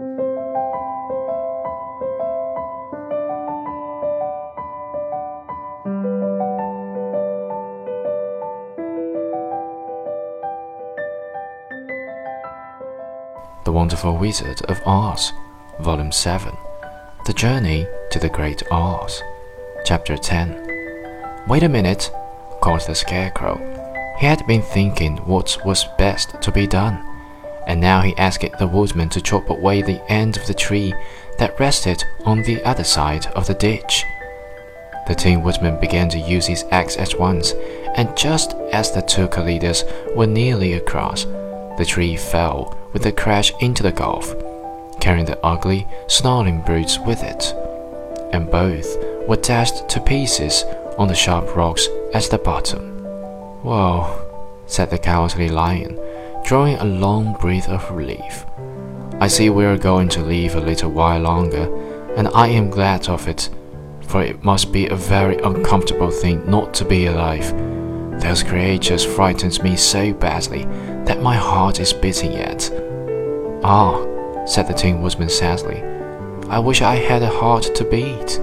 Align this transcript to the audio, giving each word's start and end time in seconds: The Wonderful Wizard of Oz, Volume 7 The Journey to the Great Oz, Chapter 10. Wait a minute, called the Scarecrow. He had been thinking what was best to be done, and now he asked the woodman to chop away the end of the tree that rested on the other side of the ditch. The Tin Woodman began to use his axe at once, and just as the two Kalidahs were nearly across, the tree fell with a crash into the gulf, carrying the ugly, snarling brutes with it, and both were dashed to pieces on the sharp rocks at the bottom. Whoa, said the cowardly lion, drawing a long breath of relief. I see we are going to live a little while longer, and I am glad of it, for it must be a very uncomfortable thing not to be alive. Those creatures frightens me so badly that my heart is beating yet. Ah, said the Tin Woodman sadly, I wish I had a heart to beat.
The 0.00 0.06
Wonderful 13.66 14.16
Wizard 14.16 14.62
of 14.70 14.80
Oz, 14.86 15.34
Volume 15.80 16.12
7 16.12 16.56
The 17.26 17.34
Journey 17.34 17.86
to 18.10 18.18
the 18.18 18.30
Great 18.30 18.62
Oz, 18.70 19.22
Chapter 19.84 20.16
10. 20.16 21.44
Wait 21.46 21.62
a 21.62 21.68
minute, 21.68 22.10
called 22.62 22.86
the 22.86 22.94
Scarecrow. 22.94 23.58
He 24.18 24.24
had 24.24 24.46
been 24.46 24.62
thinking 24.62 25.18
what 25.18 25.58
was 25.66 25.84
best 25.98 26.40
to 26.40 26.50
be 26.50 26.66
done, 26.66 27.09
and 27.70 27.80
now 27.80 28.00
he 28.00 28.16
asked 28.16 28.58
the 28.58 28.66
woodman 28.66 29.08
to 29.08 29.20
chop 29.20 29.48
away 29.48 29.80
the 29.80 30.02
end 30.10 30.36
of 30.36 30.44
the 30.48 30.54
tree 30.54 30.92
that 31.38 31.58
rested 31.60 32.02
on 32.24 32.42
the 32.42 32.60
other 32.64 32.82
side 32.82 33.26
of 33.28 33.46
the 33.46 33.54
ditch. 33.54 34.04
The 35.06 35.14
Tin 35.14 35.44
Woodman 35.44 35.78
began 35.78 36.08
to 36.08 36.18
use 36.18 36.46
his 36.46 36.64
axe 36.72 36.96
at 36.96 37.16
once, 37.16 37.52
and 37.94 38.16
just 38.16 38.54
as 38.72 38.90
the 38.90 39.02
two 39.02 39.28
Kalidahs 39.28 39.84
were 40.16 40.26
nearly 40.26 40.72
across, 40.72 41.26
the 41.78 41.86
tree 41.86 42.16
fell 42.16 42.76
with 42.92 43.06
a 43.06 43.12
crash 43.12 43.52
into 43.60 43.84
the 43.84 43.92
gulf, 43.92 44.34
carrying 45.00 45.26
the 45.26 45.38
ugly, 45.46 45.86
snarling 46.08 46.62
brutes 46.62 46.98
with 46.98 47.22
it, 47.22 47.54
and 48.32 48.50
both 48.50 48.98
were 49.28 49.36
dashed 49.36 49.88
to 49.90 50.00
pieces 50.00 50.64
on 50.98 51.06
the 51.06 51.14
sharp 51.14 51.54
rocks 51.54 51.86
at 52.14 52.24
the 52.30 52.38
bottom. 52.38 52.98
Whoa, 53.62 54.26
said 54.66 54.90
the 54.90 54.98
cowardly 54.98 55.48
lion, 55.48 56.00
drawing 56.50 56.78
a 56.78 56.84
long 56.84 57.34
breath 57.34 57.68
of 57.68 57.88
relief. 57.92 58.44
I 59.20 59.28
see 59.28 59.50
we 59.50 59.64
are 59.64 59.78
going 59.78 60.08
to 60.08 60.20
live 60.20 60.56
a 60.56 60.60
little 60.60 60.90
while 60.90 61.20
longer, 61.20 61.72
and 62.16 62.26
I 62.26 62.48
am 62.48 62.70
glad 62.70 63.08
of 63.08 63.28
it, 63.28 63.48
for 64.08 64.20
it 64.20 64.42
must 64.42 64.72
be 64.72 64.88
a 64.88 64.96
very 64.96 65.38
uncomfortable 65.42 66.10
thing 66.10 66.50
not 66.50 66.74
to 66.74 66.84
be 66.84 67.06
alive. 67.06 67.48
Those 68.20 68.42
creatures 68.42 69.04
frightens 69.04 69.62
me 69.62 69.76
so 69.76 70.12
badly 70.12 70.64
that 71.04 71.22
my 71.22 71.36
heart 71.36 71.78
is 71.78 71.92
beating 71.92 72.32
yet. 72.32 72.68
Ah, 73.62 74.44
said 74.44 74.66
the 74.66 74.74
Tin 74.74 75.02
Woodman 75.02 75.28
sadly, 75.28 75.80
I 76.48 76.58
wish 76.58 76.82
I 76.82 76.96
had 76.96 77.22
a 77.22 77.28
heart 77.28 77.72
to 77.76 77.84
beat. 77.84 78.40